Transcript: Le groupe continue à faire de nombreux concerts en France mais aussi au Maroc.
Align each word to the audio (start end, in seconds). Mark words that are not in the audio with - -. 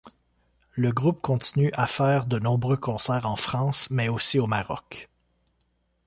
Le 0.71 0.91
groupe 0.91 1.21
continue 1.21 1.69
à 1.75 1.85
faire 1.85 2.25
de 2.25 2.39
nombreux 2.39 2.75
concerts 2.75 3.27
en 3.27 3.35
France 3.35 3.91
mais 3.91 4.09
aussi 4.09 4.39
au 4.39 4.47
Maroc. 4.47 5.07